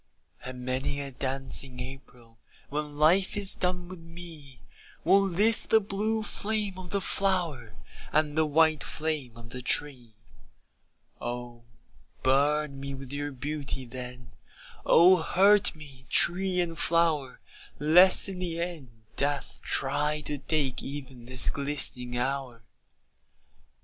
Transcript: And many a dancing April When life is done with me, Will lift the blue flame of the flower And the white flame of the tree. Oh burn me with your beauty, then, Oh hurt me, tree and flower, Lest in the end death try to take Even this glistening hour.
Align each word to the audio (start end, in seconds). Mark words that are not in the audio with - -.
And 0.43 0.65
many 0.65 0.99
a 0.99 1.11
dancing 1.11 1.79
April 1.79 2.39
When 2.69 2.97
life 2.97 3.37
is 3.37 3.53
done 3.53 3.87
with 3.87 3.99
me, 3.99 4.59
Will 5.03 5.21
lift 5.21 5.69
the 5.69 5.79
blue 5.79 6.23
flame 6.23 6.79
of 6.79 6.89
the 6.89 6.99
flower 7.01 7.75
And 8.11 8.35
the 8.35 8.47
white 8.47 8.83
flame 8.83 9.37
of 9.37 9.51
the 9.51 9.61
tree. 9.61 10.15
Oh 11.21 11.65
burn 12.23 12.79
me 12.79 12.95
with 12.95 13.13
your 13.13 13.31
beauty, 13.31 13.85
then, 13.85 14.31
Oh 14.87 15.21
hurt 15.21 15.75
me, 15.75 16.07
tree 16.09 16.59
and 16.59 16.79
flower, 16.79 17.39
Lest 17.77 18.27
in 18.27 18.39
the 18.39 18.59
end 18.59 18.89
death 19.15 19.61
try 19.61 20.21
to 20.21 20.39
take 20.39 20.81
Even 20.81 21.27
this 21.27 21.51
glistening 21.51 22.17
hour. 22.17 22.63